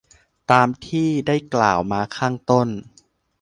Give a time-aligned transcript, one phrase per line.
[0.51, 2.67] ตามที่ได้กล่าวมาข้างต้น